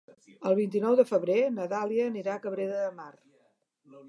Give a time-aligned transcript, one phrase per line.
[0.51, 3.13] El vint-i-nou de febrer na Dàlia anirà a Cabrera de Mar.